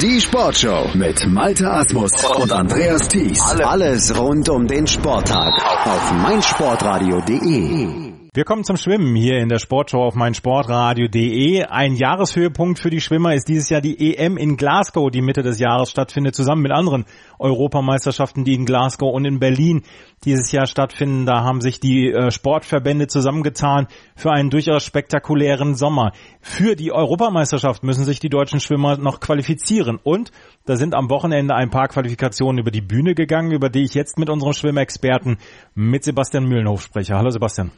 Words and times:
Die 0.00 0.20
Sportshow 0.20 0.90
mit 0.92 1.26
Malte 1.26 1.70
Asmus 1.70 2.12
und 2.36 2.52
Andreas 2.52 3.08
Thies. 3.08 3.40
Alles 3.64 4.14
rund 4.18 4.46
um 4.50 4.66
den 4.66 4.86
Sporttag 4.86 5.54
auf 5.86 6.12
meinsportradio.de. 6.12 8.05
Wir 8.36 8.44
kommen 8.44 8.64
zum 8.64 8.76
Schwimmen 8.76 9.16
hier 9.16 9.38
in 9.38 9.48
der 9.48 9.58
Sportshow 9.58 10.04
auf 10.04 10.14
meinsportradio.de. 10.14 11.64
Ein 11.64 11.96
Jahreshöhepunkt 11.96 12.78
für 12.78 12.90
die 12.90 13.00
Schwimmer 13.00 13.32
ist 13.32 13.48
dieses 13.48 13.70
Jahr 13.70 13.80
die 13.80 14.14
EM 14.14 14.36
in 14.36 14.58
Glasgow, 14.58 15.10
die 15.10 15.22
Mitte 15.22 15.42
des 15.42 15.58
Jahres 15.58 15.90
stattfindet, 15.90 16.34
zusammen 16.34 16.60
mit 16.60 16.70
anderen 16.70 17.06
Europameisterschaften, 17.38 18.44
die 18.44 18.52
in 18.52 18.66
Glasgow 18.66 19.10
und 19.10 19.24
in 19.24 19.38
Berlin 19.38 19.84
dieses 20.26 20.52
Jahr 20.52 20.66
stattfinden. 20.66 21.24
Da 21.24 21.44
haben 21.44 21.62
sich 21.62 21.80
die 21.80 22.12
äh, 22.12 22.30
Sportverbände 22.30 23.06
zusammengetan 23.06 23.86
für 24.16 24.32
einen 24.32 24.50
durchaus 24.50 24.84
spektakulären 24.84 25.74
Sommer. 25.74 26.12
Für 26.42 26.76
die 26.76 26.92
Europameisterschaft 26.92 27.84
müssen 27.84 28.04
sich 28.04 28.20
die 28.20 28.28
deutschen 28.28 28.60
Schwimmer 28.60 28.98
noch 28.98 29.20
qualifizieren 29.20 29.98
und 30.02 30.30
da 30.66 30.76
sind 30.76 30.94
am 30.94 31.08
Wochenende 31.08 31.54
ein 31.54 31.70
paar 31.70 31.88
Qualifikationen 31.88 32.58
über 32.58 32.70
die 32.70 32.82
Bühne 32.82 33.14
gegangen, 33.14 33.52
über 33.52 33.70
die 33.70 33.84
ich 33.84 33.94
jetzt 33.94 34.18
mit 34.18 34.28
unserem 34.28 34.52
Schwimmexperten, 34.52 35.38
mit 35.74 36.04
Sebastian 36.04 36.44
Mühlenhof 36.44 36.82
spreche. 36.82 37.14
Hallo 37.14 37.30
Sebastian. 37.30 37.70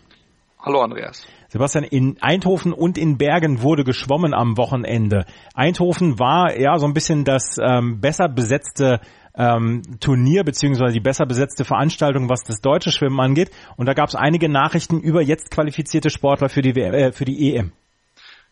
Hallo 0.69 0.83
Andreas. 0.83 1.27
Sebastian, 1.49 1.83
in 1.85 2.19
Eindhoven 2.21 2.75
und 2.75 2.99
in 2.99 3.17
Bergen 3.17 3.63
wurde 3.63 3.85
geschwommen 3.85 4.35
am 4.35 4.59
Wochenende. 4.59 5.25
Eindhoven 5.55 6.19
war 6.19 6.61
ja 6.61 6.77
so 6.77 6.85
ein 6.85 6.93
bisschen 6.93 7.25
das 7.25 7.57
ähm, 7.59 8.03
besser 8.03 8.29
besetzte 8.29 9.01
ähm, 9.35 9.81
Turnier 9.99 10.45
beziehungsweise 10.45 10.93
die 10.93 11.01
besser 11.01 11.25
besetzte 11.25 11.65
Veranstaltung, 11.65 12.29
was 12.29 12.43
das 12.45 12.61
deutsche 12.61 12.91
Schwimmen 12.91 13.19
angeht. 13.19 13.51
Und 13.79 13.87
da 13.87 13.95
gab 13.95 14.11
es 14.11 14.15
einige 14.15 14.51
Nachrichten 14.51 15.01
über 15.01 15.23
jetzt 15.23 15.51
qualifizierte 15.51 16.11
Sportler 16.11 16.51
für 16.51 16.61
die, 16.61 16.79
äh, 16.79 17.13
für 17.13 17.25
die 17.25 17.55
EM. 17.55 17.73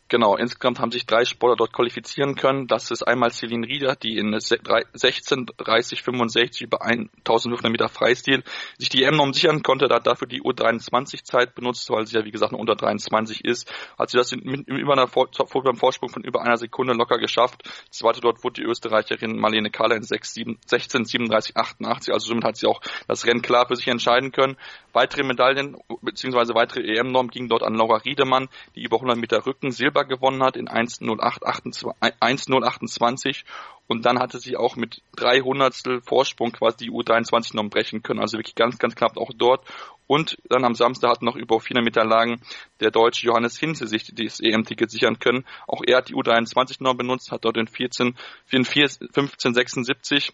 Genau, 0.09 0.37
insgesamt 0.37 0.79
haben 0.79 0.93
sich 0.93 1.05
drei 1.05 1.25
Sportler 1.25 1.57
dort 1.57 1.73
qualifizieren 1.73 2.37
können. 2.37 2.69
Das 2.69 2.93
ist 2.93 3.03
einmal 3.03 3.33
Celine 3.33 3.67
Rieder, 3.67 3.97
die 3.97 4.19
in 4.19 4.39
16, 4.39 5.47
30, 5.57 6.03
65 6.03 6.63
über 6.63 6.83
1500 6.83 7.73
Meter 7.73 7.89
Freistil 7.89 8.45
sich 8.79 8.89
die 8.89 9.03
EM-Norm 9.03 9.33
sichern 9.33 9.65
konnte, 9.65 9.89
da 9.89 9.97
hat 9.97 10.07
dafür 10.07 10.29
die 10.29 10.43
U23-Zeit 10.43 11.57
benutzt, 11.57 11.91
weil 11.91 12.07
sie 12.07 12.15
ja 12.15 12.25
wie 12.25 12.31
gesagt 12.31 12.53
nur 12.53 12.61
unter 12.61 12.77
23 12.77 13.45
ist. 13.45 13.69
Hat 13.99 14.11
sie 14.11 14.17
das 14.17 14.31
in, 14.31 14.43
in, 14.43 14.63
über 14.77 14.93
einer 14.93 15.09
Vor 15.09 15.29
beim 15.65 15.77
Vorsprung 15.77 16.09
von 16.09 16.23
über 16.23 16.41
einer 16.41 16.57
Sekunde 16.57 16.93
locker 16.93 17.19
geschafft. 17.19 17.65
Zweite 17.91 18.21
dort 18.21 18.45
wurde 18.45 18.61
die 18.61 18.67
Österreicherin 18.69 19.37
Marlene 19.37 19.71
Kahler 19.71 19.97
in 19.97 20.05
6, 20.05 20.35
7, 20.35 20.59
16, 20.67 21.05
37, 21.05 21.57
88. 21.57 22.15
Also 22.15 22.29
somit 22.29 22.45
hat 22.45 22.57
sie 22.57 22.69
auch 22.69 22.81
das 23.09 23.27
Rennen 23.27 23.43
klar 23.43 23.67
für 23.67 23.75
sich 23.75 23.89
entscheiden 23.89 24.31
können. 24.31 24.57
Weitere 24.93 25.25
Medaillen 25.25 25.77
bzw. 26.03 26.55
weitere 26.55 26.83
EM-Norm 26.97 27.29
gingen 27.29 27.49
dort 27.49 27.65
an 27.65 27.75
Laura 27.75 27.97
Riedemann, 27.97 28.49
die 28.77 28.85
über 28.85 28.99
100 28.99 29.19
Meter 29.19 29.45
Rücken 29.45 29.73
Silber 29.73 29.96
Silber 29.97 30.05
gewonnen 30.05 30.43
hat 30.43 30.57
in 30.57 30.69
1.0828 30.69 33.45
und 33.89 34.05
dann 34.05 34.19
hatte 34.19 34.39
sie 34.39 34.57
auch 34.57 34.77
mit 34.77 35.01
drei 35.15 35.41
Hundertstel 35.41 36.03
Vorsprung 36.03 36.53
quasi 36.53 36.87
die 36.87 36.91
U23 36.91 37.57
noch 37.57 37.71
brechen 37.71 38.03
können. 38.03 38.21
Also 38.21 38.37
wirklich 38.37 38.57
ganz, 38.57 38.79
ganz 38.79 38.95
knapp 38.95 39.17
auch 39.17 39.31
dort. 39.35 39.65
Und 40.09 40.37
dann 40.49 40.65
am 40.65 40.75
Samstag 40.75 41.11
hat 41.11 41.23
noch 41.23 41.37
über 41.37 41.61
400 41.61 41.85
Meter 41.85 42.05
Lagen 42.05 42.41
der 42.81 42.91
deutsche 42.91 43.27
Johannes 43.27 43.59
Hinze 43.59 43.87
sich 43.87 44.13
das 44.15 44.41
EM-Ticket 44.41 44.91
sichern 44.91 45.19
können. 45.19 45.45
Auch 45.67 45.83
er 45.87 45.99
hat 45.99 46.09
die 46.09 46.15
U23 46.15 46.83
noch 46.83 46.95
benutzt, 46.95 47.31
hat 47.33 47.45
dort 47.45 47.57
in 47.57 47.69
14, 47.69 48.17
14 48.47 49.09
15, 49.13 49.55
76 49.55 50.33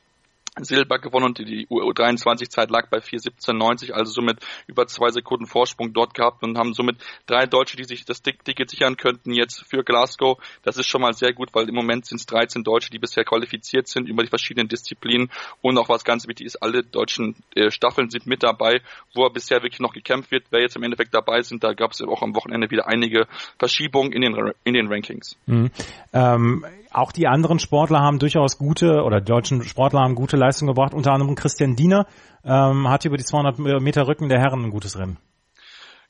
Silber 0.60 0.98
gewonnen 0.98 1.26
und 1.26 1.38
die 1.38 1.66
U23-Zeit 1.68 2.70
lag 2.70 2.90
bei 2.90 2.98
4,17,90, 2.98 3.92
also 3.92 4.12
somit 4.12 4.38
über 4.66 4.86
zwei 4.86 5.10
Sekunden 5.10 5.46
Vorsprung 5.46 5.94
dort 5.94 6.12
gehabt 6.12 6.42
und 6.42 6.58
haben 6.58 6.74
somit 6.74 6.96
drei 7.26 7.46
Deutsche, 7.46 7.78
die 7.78 7.84
sich 7.84 8.04
das 8.04 8.20
Ticket 8.20 8.68
sichern 8.68 8.96
könnten 8.98 9.32
jetzt 9.32 9.64
für 9.66 9.82
Glasgow. 9.82 10.38
Das 10.62 10.76
ist 10.76 10.88
schon 10.88 11.00
mal 11.00 11.14
sehr 11.14 11.32
gut, 11.32 11.50
weil 11.54 11.68
im 11.70 11.74
Moment 11.74 12.04
sind 12.04 12.20
es 12.20 12.26
13 12.26 12.64
Deutsche, 12.64 12.90
die 12.90 12.98
bisher 12.98 13.24
qualifiziert 13.24 13.88
sind 13.88 14.08
über 14.08 14.22
die 14.22 14.28
verschiedenen 14.28 14.68
Disziplinen 14.68 15.30
und 15.62 15.78
auch 15.78 15.88
was 15.88 16.04
ganz 16.04 16.28
wichtig 16.28 16.46
ist, 16.46 16.56
alle 16.56 16.82
deutschen 16.82 17.36
äh, 17.54 17.70
Staffeln 17.70 18.10
sind 18.10 18.26
mit 18.26 18.42
dabei, 18.42 18.82
wo 19.14 19.24
er 19.24 19.32
bisher 19.32 19.62
wirklich 19.62 19.80
noch 19.80 19.94
gekämpft 19.94 20.30
wird. 20.30 20.44
Wer 20.50 20.60
jetzt 20.60 20.76
im 20.76 20.82
Endeffekt 20.82 21.14
dabei 21.14 21.40
sind, 21.40 21.64
da 21.64 21.72
gab 21.72 21.92
es 21.92 22.02
auch 22.02 22.20
am 22.20 22.34
Wochenende 22.34 22.70
wieder 22.70 22.86
einige 22.88 23.26
Verschiebungen 23.58 24.12
in 24.12 24.20
den, 24.20 24.52
in 24.64 24.74
den 24.74 24.88
Rankings. 24.88 25.36
Mhm. 25.46 25.70
Ähm, 26.12 26.64
auch 26.92 27.12
die 27.12 27.26
anderen 27.26 27.58
Sportler 27.58 28.00
haben 28.00 28.18
durchaus 28.18 28.58
gute 28.58 29.02
oder 29.02 29.20
die 29.20 29.30
deutschen 29.30 29.62
Sportler 29.62 30.00
haben 30.00 30.14
gute 30.14 30.36
Leistung 30.36 30.68
gebracht. 30.68 30.94
Unter 30.94 31.12
anderem 31.12 31.34
Christian 31.34 31.76
Diener 31.76 32.06
ähm, 32.44 32.88
hat 32.88 33.04
über 33.04 33.16
die 33.16 33.24
200 33.24 33.80
Meter 33.80 34.06
Rücken 34.06 34.28
der 34.28 34.40
Herren 34.40 34.64
ein 34.64 34.70
gutes 34.70 34.98
Rennen. 34.98 35.18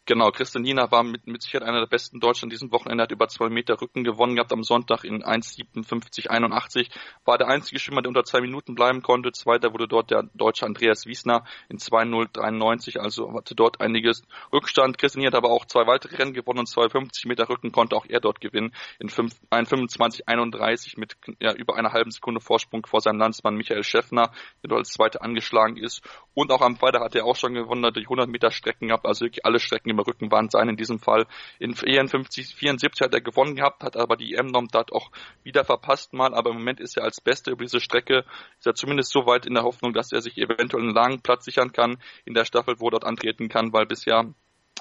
Genau, 0.04 0.32
Christian 0.32 0.64
Nina 0.64 0.90
war 0.90 1.04
mit, 1.04 1.28
mit 1.28 1.42
Sicherheit 1.42 1.68
einer 1.68 1.78
der 1.78 1.86
besten 1.86 2.18
Deutschen 2.18 2.50
diesem 2.50 2.72
Wochenende, 2.72 3.04
hat 3.04 3.12
über 3.12 3.28
zwei 3.28 3.48
Meter 3.48 3.80
Rücken 3.80 4.02
gewonnen 4.02 4.34
gehabt 4.34 4.52
am 4.52 4.64
Sonntag 4.64 5.04
in 5.04 5.22
1,57,81. 5.22 6.90
War 7.24 7.38
der 7.38 7.46
einzige 7.46 7.78
Schwimmer, 7.78 8.02
der 8.02 8.08
unter 8.08 8.24
zwei 8.24 8.40
Minuten 8.40 8.74
bleiben 8.74 9.02
konnte. 9.02 9.30
Zweiter 9.30 9.72
wurde 9.72 9.86
dort 9.86 10.10
der 10.10 10.24
Deutsche 10.34 10.66
Andreas 10.66 11.06
Wiesner 11.06 11.44
in 11.68 11.78
2,093, 11.78 13.00
also 13.00 13.32
hatte 13.32 13.54
dort 13.54 13.80
einiges 13.80 14.24
Rückstand. 14.52 14.98
Christian 14.98 15.20
Nina 15.20 15.30
hat 15.30 15.36
aber 15.36 15.52
auch 15.52 15.66
zwei 15.66 15.86
weitere 15.86 16.16
Rennen 16.16 16.34
gewonnen 16.34 16.58
und 16.58 16.68
2,50 16.68 17.28
Meter 17.28 17.48
Rücken 17.48 17.70
konnte 17.70 17.94
auch 17.94 18.06
er 18.08 18.18
dort 18.18 18.40
gewinnen 18.40 18.74
in 18.98 19.08
1,25,31 19.08 20.98
mit 20.98 21.16
ja, 21.38 21.52
über 21.52 21.76
einer 21.76 21.92
halben 21.92 22.10
Sekunde 22.10 22.40
Vorsprung 22.40 22.84
vor 22.86 23.00
seinem 23.00 23.20
Landsmann 23.20 23.54
Michael 23.54 23.84
Schäffner, 23.84 24.32
der 24.64 24.68
dort 24.70 24.80
als 24.80 24.90
Zweiter 24.90 25.22
angeschlagen 25.22 25.76
ist. 25.76 26.02
Und 26.34 26.50
auch 26.50 26.60
am 26.60 26.74
Freitag 26.74 27.02
hat 27.02 27.14
er 27.14 27.24
auch 27.24 27.36
schon 27.36 27.54
gewonnen, 27.54 27.92
durch 27.92 28.06
100 28.06 28.28
Meter 28.28 28.50
Strecken 28.50 28.88
gehabt, 28.88 29.06
also 29.06 29.26
wirklich 29.26 29.46
alle 29.46 29.60
Strecken 29.60 29.91
im 29.92 30.00
Rücken 30.00 30.30
waren 30.30 30.50
sein 30.50 30.68
in 30.68 30.76
diesem 30.76 30.98
Fall. 30.98 31.26
In 31.58 31.74
54, 31.74 32.54
74 32.54 33.00
hat 33.00 33.14
er 33.14 33.20
gewonnen 33.20 33.54
gehabt, 33.54 33.82
hat 33.84 33.96
aber 33.96 34.16
die 34.16 34.34
EM-Norm 34.34 34.68
dort 34.72 34.92
auch 34.92 35.10
wieder 35.44 35.64
verpasst 35.64 36.12
mal, 36.12 36.34
aber 36.34 36.50
im 36.50 36.56
Moment 36.56 36.80
ist 36.80 36.96
er 36.96 37.04
als 37.04 37.20
Beste 37.20 37.52
über 37.52 37.64
diese 37.64 37.80
Strecke, 37.80 38.24
ist 38.58 38.66
er 38.66 38.74
zumindest 38.74 39.12
so 39.12 39.26
weit 39.26 39.46
in 39.46 39.54
der 39.54 39.62
Hoffnung, 39.62 39.92
dass 39.92 40.12
er 40.12 40.20
sich 40.20 40.36
eventuell 40.38 40.82
einen 40.82 40.94
langen 40.94 41.22
Platz 41.22 41.44
sichern 41.44 41.72
kann 41.72 41.98
in 42.24 42.34
der 42.34 42.44
Staffel, 42.44 42.76
wo 42.78 42.88
er 42.88 42.92
dort 42.92 43.04
antreten 43.04 43.48
kann, 43.48 43.72
weil 43.72 43.86
bisher 43.86 44.34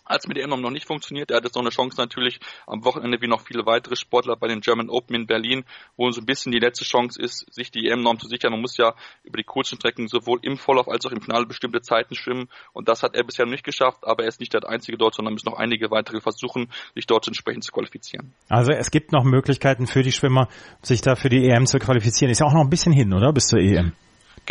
als 0.03 0.28
mit 0.28 0.38
EM 0.38 0.50
noch 0.50 0.72
nicht 0.72 0.85
funktioniert. 0.85 1.31
Er 1.31 1.38
hat 1.38 1.44
jetzt 1.44 1.56
noch 1.56 1.62
eine 1.62 1.69
Chance 1.69 1.97
natürlich 1.97 2.39
am 2.67 2.84
Wochenende 2.85 3.22
wie 3.22 3.28
noch 3.28 3.41
viele 3.41 3.66
weitere 3.66 3.95
Sportler 3.95 4.35
bei 4.35 4.47
den 4.47 4.62
German 4.62 4.89
Open 4.89 5.16
in 5.16 5.28
Berlin, 5.28 5.63
wo 5.95 6.09
so 6.12 6.22
ein 6.22 6.25
bisschen 6.25 6.51
die 6.51 6.59
letzte 6.59 6.85
Chance 6.85 7.22
ist, 7.22 7.53
sich 7.53 7.72
die 7.72 7.88
EM-Norm 7.88 8.19
zu 8.19 8.28
sichern. 8.28 8.51
Man 8.51 8.61
muss 8.61 8.78
ja 8.78 8.94
über 9.23 9.38
die 9.38 9.44
kurzen 9.44 9.78
Strecken 9.78 10.07
sowohl 10.07 10.40
im 10.44 10.57
Vorlauf 10.57 10.88
als 10.88 11.06
auch 11.06 11.11
im 11.11 11.22
Finale 11.22 11.45
bestimmte 11.45 11.81
Zeiten 11.81 12.16
schwimmen 12.16 12.50
und 12.73 12.88
das 12.90 13.03
hat 13.03 13.16
er 13.16 13.23
bisher 13.23 13.45
nicht 13.45 13.63
geschafft, 13.63 14.00
aber 14.03 14.23
er 14.23 14.29
ist 14.29 14.40
nicht 14.40 14.53
der 14.53 14.67
einzige 14.67 14.97
dort, 14.97 15.16
sondern 15.16 15.34
müssen 15.34 15.50
noch 15.50 15.57
einige 15.57 15.91
weitere 15.91 16.22
versuchen, 16.22 16.69
sich 16.95 17.07
dort 17.07 17.28
entsprechend 17.28 17.63
zu 17.63 17.72
qualifizieren. 17.72 18.34
Also 18.50 18.72
es 18.72 18.91
gibt 18.91 19.11
noch 19.11 19.23
Möglichkeiten 19.23 19.88
für 19.88 20.03
die 20.03 20.11
Schwimmer, 20.11 20.47
sich 20.81 21.01
da 21.01 21.16
für 21.16 21.29
die 21.29 21.47
EM 21.47 21.66
zu 21.66 21.79
qualifizieren. 21.79 22.31
Ist 22.31 22.40
ja 22.40 22.47
auch 22.47 22.53
noch 22.53 22.61
ein 22.61 22.69
bisschen 22.69 22.94
hin, 22.94 23.13
oder? 23.13 23.31
Bis 23.34 23.47
zur 23.47 23.59
EM. 23.59 23.94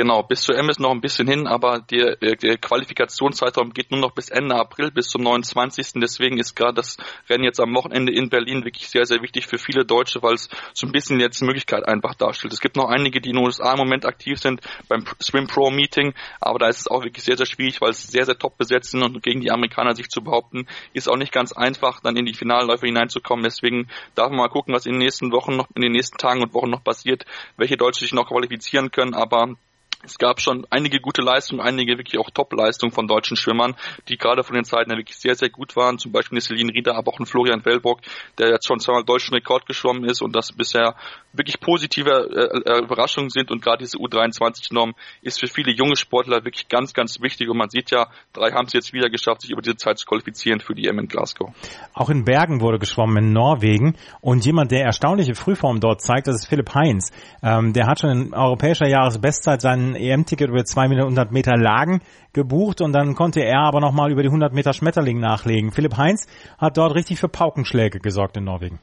Genau, 0.01 0.23
bis 0.23 0.41
zur 0.41 0.57
M 0.57 0.71
ist 0.71 0.81
noch 0.81 0.93
ein 0.93 1.03
bisschen 1.03 1.29
hin, 1.29 1.47
aber 1.47 1.81
der, 1.81 2.17
der 2.17 2.57
Qualifikationszeitraum 2.57 3.75
geht 3.75 3.91
nur 3.91 4.01
noch 4.01 4.13
bis 4.13 4.31
Ende 4.31 4.55
April, 4.55 4.91
bis 4.91 5.09
zum 5.09 5.23
29. 5.23 6.01
Deswegen 6.01 6.39
ist 6.39 6.57
gerade 6.57 6.73
das 6.73 6.97
Rennen 7.29 7.45
jetzt 7.45 7.61
am 7.61 7.75
Wochenende 7.75 8.11
in 8.11 8.31
Berlin 8.31 8.65
wirklich 8.65 8.89
sehr, 8.89 9.05
sehr 9.05 9.21
wichtig 9.21 9.47
für 9.47 9.59
viele 9.59 9.85
Deutsche, 9.85 10.23
weil 10.23 10.37
es 10.37 10.49
so 10.73 10.87
ein 10.87 10.93
bisschen 10.93 11.21
jetzt 11.21 11.43
Möglichkeit 11.43 11.87
einfach 11.87 12.15
darstellt. 12.15 12.55
Es 12.55 12.61
gibt 12.61 12.77
noch 12.77 12.89
einige, 12.89 13.21
die 13.21 13.29
in 13.29 13.37
den 13.37 13.45
USA 13.45 13.73
im 13.73 13.79
Moment 13.79 14.07
aktiv 14.07 14.39
sind 14.39 14.63
beim 14.89 15.05
Swim 15.23 15.47
Pro 15.47 15.71
Meeting, 15.71 16.15
aber 16.41 16.59
da 16.59 16.69
ist 16.69 16.81
es 16.81 16.89
auch 16.89 17.05
wirklich 17.05 17.23
sehr, 17.23 17.37
sehr 17.37 17.45
schwierig, 17.45 17.83
weil 17.83 17.91
es 17.91 18.03
sehr, 18.03 18.25
sehr 18.25 18.39
top 18.39 18.57
besetzt 18.57 18.93
sind 18.93 19.03
und 19.03 19.23
gegen 19.23 19.43
die 19.43 19.51
Amerikaner 19.51 19.95
sich 19.95 20.09
zu 20.09 20.23
behaupten, 20.23 20.67
ist 20.95 21.11
auch 21.11 21.19
nicht 21.19 21.31
ganz 21.31 21.53
einfach, 21.53 22.01
dann 22.01 22.17
in 22.17 22.25
die 22.25 22.33
Finalläufe 22.33 22.87
hineinzukommen. 22.87 23.45
Deswegen 23.45 23.87
darf 24.15 24.31
man 24.31 24.39
mal 24.39 24.49
gucken, 24.49 24.73
was 24.73 24.87
in 24.87 24.93
den 24.93 25.01
nächsten 25.01 25.31
Wochen 25.31 25.57
noch, 25.57 25.69
in 25.75 25.83
den 25.83 25.93
nächsten 25.93 26.17
Tagen 26.17 26.43
und 26.43 26.55
Wochen 26.55 26.71
noch 26.71 26.83
passiert, 26.83 27.27
welche 27.59 27.77
Deutsche 27.77 28.01
sich 28.01 28.15
noch 28.15 28.29
qualifizieren 28.29 28.91
können, 28.91 29.13
aber 29.13 29.57
es 30.03 30.17
gab 30.17 30.41
schon 30.41 30.67
einige 30.71 31.01
gute 31.01 31.21
Leistungen, 31.23 31.61
einige 31.61 31.99
wirklich 31.99 32.19
auch 32.19 32.31
Top-Leistungen 32.31 32.93
von 32.93 33.07
deutschen 33.07 33.37
Schwimmern, 33.37 33.77
die 34.09 34.17
gerade 34.17 34.43
von 34.43 34.55
den 34.55 34.65
Zeiten 34.65 34.91
her 34.91 34.99
wirklich 34.99 35.19
sehr, 35.19 35.35
sehr 35.35 35.51
gut 35.51 35.77
waren. 35.77 35.99
Zum 35.99 36.13
Beispiel 36.13 36.41
Celine 36.41 36.73
Rieder, 36.73 36.97
aber 36.97 37.13
auch 37.13 37.21
ein 37.21 37.27
Florian 37.27 37.65
Wellbock, 37.65 38.01
der 38.39 38.49
jetzt 38.49 38.67
schon 38.67 38.81
zweimal 38.81 39.05
deutschen 39.05 39.35
Rekord 39.35 39.67
geschwommen 39.67 40.05
ist 40.05 40.23
und 40.23 40.35
das 40.35 40.53
bisher 40.53 40.97
wirklich 41.33 41.61
positive 41.61 42.11
äh, 42.11 42.71
äh 42.71 42.83
Überraschungen 42.83 43.31
sind. 43.31 43.51
Und 43.51 43.63
gerade 43.63 43.79
diese 43.79 43.99
U23-Norm 43.99 44.95
ist 45.23 45.41
für 45.41 45.47
viele 45.47 45.73
junge 45.73 45.97
Sportler 45.97 46.45
wirklich 46.45 46.69
ganz, 46.69 46.95
ganz 46.95 47.21
wichtig. 47.21 47.49
Und 47.49 47.59
man 47.59 47.71
sieht 47.71 47.91
ja, 47.91 48.09
drei 48.33 48.51
haben 48.53 48.67
es 48.67 48.73
jetzt 48.73 48.93
wieder 48.93 49.09
geschafft, 49.11 49.43
sich 49.43 49.51
über 49.51 49.63
diese 49.63 49.77
Zeit 49.77 49.99
zu 49.99 50.07
qualifizieren 50.07 50.61
für 50.61 50.75
die 50.75 50.89
M 50.89 50.99
in 50.99 51.09
Glasgow. 51.09 51.51
Auch 51.95 52.11
in 52.11 52.25
Bergen 52.25 52.61
wurde 52.61 52.79
geschwommen 52.79 53.17
in 53.25 53.33
Norwegen 53.33 53.97
und 54.21 54.45
jemand, 54.45 54.71
der 54.71 54.85
erstaunliche 54.85 55.35
Frühform 55.35 55.81
dort 55.81 56.03
zeigt, 56.03 56.27
das 56.27 56.37
ist 56.37 56.47
Philipp 56.47 56.75
Heinz. 56.75 57.11
Ähm, 57.43 57.73
der 57.73 57.87
hat 57.87 58.01
schon 58.01 58.11
in 58.11 58.35
europäischer 58.35 58.89
Jahresbestzeit 58.89 59.61
seinen 59.61 59.95
EM-Ticket 59.95 60.49
über 60.49 60.65
200 60.65 61.33
Meter 61.33 61.57
Lagen 61.57 62.01
gebucht 62.33 62.81
und 62.81 62.93
dann 62.93 63.15
konnte 63.15 63.41
er 63.41 63.61
aber 63.61 63.81
nochmal 63.81 64.11
über 64.11 64.23
die 64.23 64.29
100 64.29 64.53
Meter 64.53 64.73
Schmetterling 64.73 65.19
nachlegen. 65.19 65.73
Philipp 65.73 65.97
Heinz 65.97 66.27
hat 66.59 66.77
dort 66.77 66.95
richtig 66.95 67.19
für 67.19 67.29
Paukenschläge 67.29 67.99
gesorgt 67.99 68.37
in 68.37 68.45
Norwegen. 68.45 68.81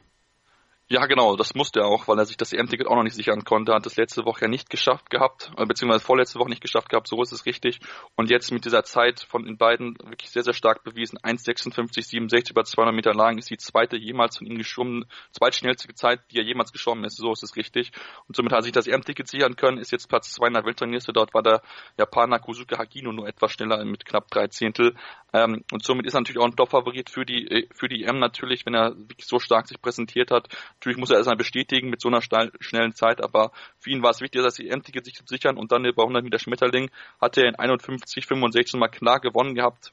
Ja, 0.89 1.06
genau, 1.06 1.36
das 1.36 1.54
musste 1.54 1.81
er 1.81 1.88
auch, 1.88 2.07
weil 2.07 2.18
er 2.18 2.25
sich 2.25 2.38
das 2.38 2.54
EM-Ticket 2.54 2.88
auch 2.88 2.95
noch 2.95 3.04
nicht 3.04 3.16
sichern 3.16 3.44
konnte. 3.44 3.74
Hat 3.74 3.86
das 3.86 3.98
letzte 3.98 4.24
Woche 4.24 4.44
ja 4.44 4.48
nicht 4.48 4.69
geschafft 4.69 5.10
gehabt, 5.10 5.51
äh, 5.57 5.66
beziehungsweise 5.66 6.06
vorletzte 6.06 6.39
Woche 6.39 6.48
nicht 6.48 6.62
geschafft 6.62 6.88
gehabt, 6.88 7.10
so 7.10 7.22
ist 7.22 7.34
es 7.34 7.45
richtig. 7.45 7.81
Und 8.16 8.30
jetzt 8.30 8.54
mit 8.54 8.63
dieser 8.63 8.86
Zeit 8.86 9.19
von 9.19 9.44
den 9.44 9.57
beiden 9.57 9.98
wirklich 10.06 10.30
sehr, 10.30 10.44
sehr 10.44 10.54
stark 10.54 10.86
bewiesen. 10.86 11.19
1,56,67 11.19 12.51
über 12.51 12.63
200 12.63 12.95
Meter 12.95 13.13
lang 13.13 13.38
ist 13.38 13.50
die 13.50 13.57
zweite 13.57 13.98
jemals 13.98 14.38
von 14.38 14.48
ihm 14.48 14.57
geschwommen, 14.57 15.04
zweitschnellste 15.31 15.94
Zeit, 15.94 16.22
die 16.31 16.38
er 16.38 16.45
jemals 16.45 16.72
geschwommen 16.72 17.04
ist, 17.04 17.18
so 17.18 17.33
ist 17.33 17.44
es 17.44 17.57
richtig. 17.57 17.92
Und 18.30 18.38
somit 18.38 18.54
hat 18.54 18.60
er 18.60 18.63
sich 18.63 18.72
das 18.72 18.88
EM-Ticket 18.88 19.28
sichern 19.28 19.57
können, 19.57 19.80
ist 19.80 19.92
jetzt 19.92 20.07
Platz 20.07 20.31
2 20.36 20.48
in 20.48 20.54
der 20.54 20.63
Weltrangliste. 20.63 21.12
Dort 21.12 21.33
war 21.33 21.44
der 21.44 21.62
Japaner 21.98 22.40
Kuzuka 22.40 22.78
Hagino 22.78 23.12
nur 23.12 23.28
etwas 23.28 23.51
schneller 23.51 23.83
mit 23.83 24.06
knapp 24.06 24.30
drei 24.30 24.48
Zehntel. 24.48 24.95
Ähm, 25.33 25.66
und 25.74 25.83
somit 25.83 26.06
ist 26.06 26.13
er 26.13 26.22
natürlich 26.22 26.40
auch 26.40 26.45
ein 26.48 26.56
Top-Favorit 26.56 27.10
für 27.10 27.25
die, 27.25 27.45
äh, 27.45 27.68
für 27.75 27.90
die 27.90 28.06
EM 28.06 28.19
natürlich, 28.19 28.66
wenn 28.66 28.74
er 28.74 28.98
wirklich 28.98 29.28
so 29.28 29.40
stark 29.40 29.68
sich 29.68 29.81
präsentiert 29.81 30.31
hat. 30.31 30.48
Natürlich 30.79 31.00
muss 31.00 31.09
er 31.09 31.18
erstmal 31.18 31.38
bestätigen 31.38 31.89
mit 31.89 32.01
so 32.01 32.07
einer 32.07 32.21
schnellen 32.21 32.94
Zeit, 32.94 33.24
aber 33.24 33.51
für 33.79 33.89
ihn 33.89 34.03
war 34.03 34.12
es 34.12 34.21
wichtig, 34.21 34.44
dass 34.44 34.56
die 34.56 34.69
EM-Ticket 34.69 35.06
sich 35.06 35.19
sichern 35.25 35.57
und 35.57 35.71
dann 35.71 35.85
über 35.85 36.03
100 36.03 36.24
Meter 36.24 36.38
Schmetterling 36.38 36.91
hat 37.19 37.35
er 37.38 37.45
in 37.45 37.56
51, 37.56 38.27
65 38.27 38.79
mal 38.79 38.88
klar 38.88 39.19
gewonnen 39.19 39.56
gehabt 39.56 39.91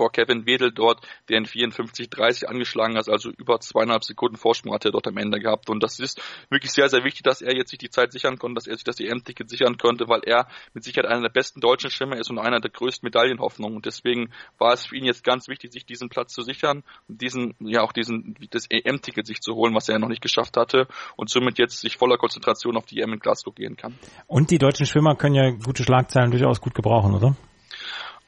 vor 0.00 0.10
Kevin 0.10 0.46
Wedel 0.46 0.72
dort, 0.72 1.06
der 1.28 1.36
in 1.36 1.44
54-30 1.44 2.46
angeschlagen 2.46 2.96
hat, 2.96 3.10
also 3.10 3.28
über 3.36 3.60
zweieinhalb 3.60 4.02
Sekunden 4.02 4.38
Vorsprung 4.38 4.72
hat 4.72 4.86
er 4.86 4.92
dort 4.92 5.06
am 5.06 5.18
Ende 5.18 5.38
gehabt. 5.38 5.68
Und 5.68 5.82
das 5.82 6.00
ist 6.00 6.22
wirklich 6.48 6.72
sehr, 6.72 6.88
sehr 6.88 7.04
wichtig, 7.04 7.22
dass 7.22 7.42
er 7.42 7.54
jetzt 7.54 7.68
sich 7.68 7.78
die 7.78 7.90
Zeit 7.90 8.10
sichern 8.10 8.38
konnte, 8.38 8.54
dass 8.54 8.66
er 8.66 8.76
sich 8.76 8.84
das 8.84 8.98
EM-Ticket 8.98 9.50
sichern 9.50 9.76
konnte, 9.76 10.08
weil 10.08 10.22
er 10.24 10.48
mit 10.72 10.84
Sicherheit 10.84 11.10
einer 11.10 11.20
der 11.20 11.28
besten 11.28 11.60
deutschen 11.60 11.90
Schwimmer 11.90 12.16
ist 12.16 12.30
und 12.30 12.38
einer 12.38 12.60
der 12.60 12.70
größten 12.70 13.06
Medaillenhoffnungen. 13.06 13.76
Und 13.76 13.84
deswegen 13.84 14.30
war 14.56 14.72
es 14.72 14.86
für 14.86 14.96
ihn 14.96 15.04
jetzt 15.04 15.22
ganz 15.22 15.48
wichtig, 15.48 15.70
sich 15.70 15.84
diesen 15.84 16.08
Platz 16.08 16.32
zu 16.32 16.40
sichern 16.40 16.82
und 17.06 17.20
diesen, 17.20 17.54
ja 17.58 17.82
auch 17.82 17.92
diesen, 17.92 18.36
das 18.48 18.64
EM-Ticket 18.70 19.26
sich 19.26 19.42
zu 19.42 19.54
holen, 19.54 19.74
was 19.74 19.90
er 19.90 19.98
noch 19.98 20.08
nicht 20.08 20.22
geschafft 20.22 20.56
hatte 20.56 20.88
und 21.16 21.28
somit 21.28 21.58
jetzt 21.58 21.78
sich 21.78 21.98
voller 21.98 22.16
Konzentration 22.16 22.78
auf 22.78 22.86
die 22.86 23.02
EM 23.02 23.12
in 23.12 23.18
Glasgow 23.18 23.54
gehen 23.54 23.76
kann. 23.76 23.98
Und 24.26 24.50
die 24.50 24.56
deutschen 24.56 24.86
Schwimmer 24.86 25.14
können 25.14 25.34
ja 25.34 25.50
gute 25.50 25.82
Schlagzeilen 25.82 26.30
durchaus 26.30 26.62
gut 26.62 26.74
gebrauchen, 26.74 27.14
oder? 27.14 27.36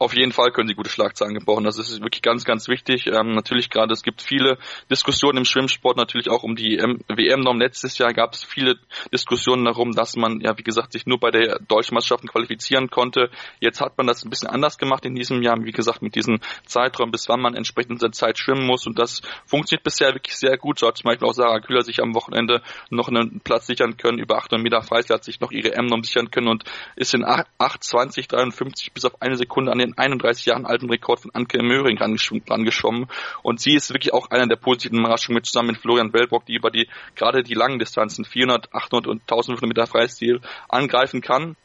Auf 0.03 0.13
jeden 0.13 0.33
Fall 0.33 0.51
können 0.51 0.67
sie 0.67 0.73
gute 0.73 0.89
Schlagzeilen 0.89 1.33
gebrauchen. 1.33 1.63
Das 1.63 1.79
ist 1.79 2.01
wirklich 2.01 2.21
ganz, 2.21 2.43
ganz 2.43 2.67
wichtig. 2.67 3.07
Ähm, 3.07 3.35
natürlich 3.35 3.69
gerade, 3.69 3.93
es 3.93 4.03
gibt 4.03 4.21
viele 4.21 4.57
Diskussionen 4.91 5.37
im 5.37 5.45
Schwimmsport, 5.45 5.95
natürlich 5.95 6.29
auch 6.29 6.43
um 6.43 6.57
die 6.57 6.77
WM-Norm. 6.77 7.57
Letztes 7.57 7.97
Jahr 7.99 8.11
gab 8.11 8.33
es 8.33 8.43
viele 8.43 8.75
Diskussionen 9.13 9.63
darum, 9.63 9.93
dass 9.93 10.17
man, 10.17 10.41
ja, 10.41 10.57
wie 10.57 10.63
gesagt, 10.63 10.91
sich 10.91 11.05
nur 11.05 11.21
bei 11.21 11.31
der 11.31 11.57
deutschen 11.69 11.95
Meisterschaften 11.95 12.27
qualifizieren 12.27 12.89
konnte. 12.89 13.29
Jetzt 13.61 13.79
hat 13.79 13.97
man 13.97 14.05
das 14.05 14.25
ein 14.25 14.29
bisschen 14.29 14.49
anders 14.49 14.77
gemacht 14.77 15.05
in 15.05 15.15
diesem 15.15 15.41
Jahr, 15.41 15.55
wie 15.63 15.71
gesagt, 15.71 16.01
mit 16.01 16.15
diesem 16.15 16.41
Zeitraum, 16.65 17.09
bis 17.09 17.29
wann 17.29 17.39
man 17.39 17.55
entsprechend 17.55 18.01
seine 18.01 18.11
Zeit 18.11 18.37
schwimmen 18.37 18.67
muss. 18.67 18.85
Und 18.85 18.99
das 18.99 19.21
funktioniert 19.45 19.85
bisher 19.85 20.13
wirklich 20.13 20.35
sehr 20.35 20.57
gut. 20.57 20.79
So 20.79 20.87
hat 20.87 20.97
zum 20.97 21.07
Beispiel 21.07 21.29
auch 21.29 21.33
Sarah 21.33 21.61
Kühler 21.61 21.81
sich 21.81 22.01
am 22.01 22.13
Wochenende 22.13 22.61
noch 22.89 23.07
einen 23.07 23.39
Platz 23.39 23.67
sichern 23.67 23.95
können. 23.95 24.19
Über 24.19 24.35
800 24.35 24.61
Meter 24.61 24.81
Freistil 24.81 25.13
hat 25.13 25.23
sich 25.23 25.39
noch 25.39 25.51
ihre 25.51 25.75
M-Norm 25.75 26.03
sichern 26.03 26.29
können 26.29 26.49
und 26.49 26.65
ist 26.97 27.13
in 27.13 27.23
8,20, 27.23 28.27
53 28.27 28.91
bis 28.91 29.05
auf 29.05 29.21
eine 29.21 29.37
Sekunde 29.37 29.71
an 29.71 29.77
den 29.77 29.92
31 29.97 30.45
Jahren 30.45 30.65
alten 30.65 30.89
Rekord 30.89 31.21
von 31.21 31.31
Anke 31.33 31.61
Möhring 31.61 31.97
rangeschwommen. 31.97 33.07
Und 33.41 33.59
sie 33.59 33.75
ist 33.75 33.91
wirklich 33.93 34.13
auch 34.13 34.29
einer 34.31 34.47
der 34.47 34.55
positiven 34.55 34.99
Überraschungen 34.99 35.35
mit 35.35 35.45
zusammen 35.45 35.69
mit 35.69 35.77
Florian 35.77 36.13
Wellbrock, 36.13 36.45
die 36.45 36.55
über 36.55 36.71
die, 36.71 36.87
gerade 37.15 37.43
die 37.43 37.53
langen 37.53 37.79
Distanzen, 37.79 38.25
400, 38.25 38.73
800 38.73 39.07
und 39.07 39.21
1500 39.21 39.67
Meter 39.67 39.87
Freistil 39.87 40.41
angreifen 40.69 41.21
kann 41.21 41.55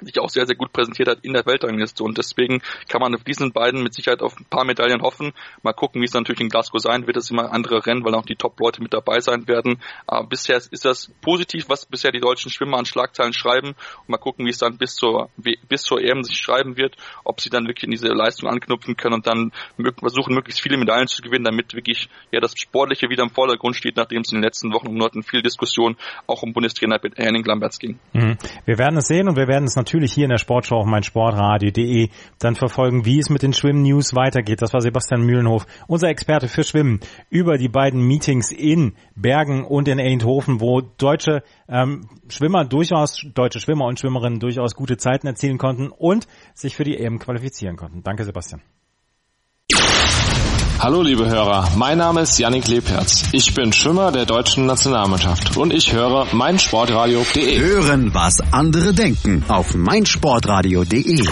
sich 0.00 0.18
auch 0.18 0.28
sehr, 0.28 0.46
sehr 0.46 0.56
gut 0.56 0.72
präsentiert 0.72 1.08
hat 1.08 1.18
in 1.22 1.32
der 1.32 1.46
Weltrangliste. 1.46 2.02
Und 2.02 2.18
deswegen 2.18 2.62
kann 2.88 3.00
man 3.00 3.14
auf 3.14 3.24
diesen 3.24 3.52
beiden 3.52 3.82
mit 3.82 3.94
Sicherheit 3.94 4.22
auf 4.22 4.38
ein 4.38 4.44
paar 4.44 4.64
Medaillen 4.64 5.02
hoffen. 5.02 5.32
Mal 5.62 5.72
gucken, 5.72 6.00
wie 6.00 6.06
es 6.06 6.14
natürlich 6.14 6.40
in 6.40 6.48
Glasgow 6.48 6.80
sein 6.80 7.06
wird. 7.06 7.16
Es 7.16 7.30
immer 7.30 7.52
andere 7.52 7.84
Rennen, 7.86 8.04
weil 8.04 8.14
auch 8.14 8.24
die 8.24 8.36
Top-Leute 8.36 8.82
mit 8.82 8.92
dabei 8.92 9.20
sein 9.20 9.46
werden. 9.46 9.80
Aber 10.06 10.26
bisher 10.26 10.56
ist 10.56 10.84
das 10.84 11.10
positiv, 11.20 11.68
was 11.68 11.86
bisher 11.86 12.12
die 12.12 12.20
deutschen 12.20 12.50
Schwimmer 12.50 12.78
an 12.78 12.86
Schlagzeilen 12.86 13.32
schreiben. 13.32 13.68
Und 13.68 14.08
mal 14.08 14.18
gucken, 14.18 14.46
wie 14.46 14.50
es 14.50 14.58
dann 14.58 14.78
bis 14.78 14.94
zur, 14.94 15.30
bis 15.36 15.82
zur 15.82 16.00
EM 16.00 16.22
sich 16.24 16.38
schreiben 16.38 16.76
wird, 16.76 16.96
ob 17.24 17.40
sie 17.40 17.50
dann 17.50 17.66
wirklich 17.66 17.84
in 17.84 17.90
diese 17.90 18.08
Leistung 18.08 18.48
anknüpfen 18.48 18.96
können 18.96 19.14
und 19.14 19.26
dann 19.26 19.52
versuchen, 19.98 20.34
möglichst 20.34 20.62
viele 20.62 20.76
Medaillen 20.76 21.06
zu 21.06 21.22
gewinnen, 21.22 21.44
damit 21.44 21.74
wirklich 21.74 22.08
ja 22.32 22.40
das 22.40 22.54
Sportliche 22.56 23.08
wieder 23.08 23.22
im 23.22 23.30
Vordergrund 23.30 23.76
steht, 23.76 23.96
nachdem 23.96 24.22
es 24.22 24.32
in 24.32 24.38
den 24.38 24.44
letzten 24.44 24.72
Wochen 24.72 24.88
und 24.88 24.94
Monaten 24.94 25.22
viel 25.22 25.42
Diskussion 25.42 25.96
auch 26.26 26.42
um 26.42 26.52
Bundestrainer 26.52 26.98
Henning 27.16 27.44
Lamberts 27.44 27.78
ging. 27.78 27.98
Mhm. 28.12 28.36
Wir 28.64 28.78
werden 28.78 28.96
es 28.98 29.06
sehen 29.06 29.28
und 29.28 29.36
wir 29.36 29.46
werden 29.46 29.64
es 29.64 29.76
natürlich 29.84 30.14
hier 30.14 30.24
in 30.24 30.30
der 30.30 30.38
Sportschau 30.38 30.78
auf 30.78 30.86
meinsportradio.de 30.86 32.08
dann 32.38 32.54
verfolgen, 32.54 33.04
wie 33.04 33.18
es 33.18 33.28
mit 33.28 33.42
den 33.42 33.52
Schwimm-News 33.52 34.14
weitergeht. 34.14 34.62
Das 34.62 34.72
war 34.72 34.80
Sebastian 34.80 35.22
Mühlenhof, 35.22 35.66
unser 35.86 36.08
Experte 36.08 36.48
für 36.48 36.64
Schwimmen, 36.64 37.00
über 37.28 37.58
die 37.58 37.68
beiden 37.68 38.00
Meetings 38.00 38.50
in 38.50 38.94
Bergen 39.14 39.64
und 39.64 39.86
in 39.88 40.00
Eindhoven, 40.00 40.60
wo 40.60 40.80
deutsche 40.80 41.42
ähm, 41.68 42.08
Schwimmer 42.28 42.64
durchaus, 42.64 43.20
deutsche 43.34 43.60
Schwimmer 43.60 43.84
und 43.84 44.00
Schwimmerinnen 44.00 44.40
durchaus 44.40 44.74
gute 44.74 44.96
Zeiten 44.96 45.26
erzielen 45.26 45.58
konnten 45.58 45.88
und 45.88 46.26
sich 46.54 46.74
für 46.76 46.84
die 46.84 46.96
EM 46.96 47.18
qualifizieren 47.18 47.76
konnten. 47.76 48.02
Danke, 48.02 48.24
Sebastian. 48.24 48.62
Hallo 50.80 51.02
liebe 51.02 51.26
Hörer, 51.26 51.68
mein 51.76 51.98
Name 51.98 52.22
ist 52.22 52.38
Yannick 52.38 52.68
Lebherz. 52.68 53.24
Ich 53.32 53.54
bin 53.54 53.72
Schwimmer 53.72 54.12
der 54.12 54.26
deutschen 54.26 54.66
Nationalmannschaft 54.66 55.56
und 55.56 55.72
ich 55.72 55.92
höre 55.92 56.26
meinsportradio.de. 56.32 57.58
Hören, 57.58 58.12
was 58.12 58.40
andere 58.52 58.92
denken 58.92 59.44
auf 59.48 59.74
meinsportradio.de. 59.74 61.24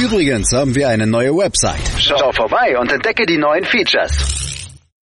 Übrigens 0.00 0.52
haben 0.52 0.74
wir 0.74 0.88
eine 0.88 1.06
neue 1.06 1.34
Website. 1.34 1.80
Schau 1.98 2.30
vorbei 2.32 2.76
und 2.78 2.92
entdecke 2.92 3.24
die 3.24 3.38
neuen 3.38 3.64
Features. 3.64 4.49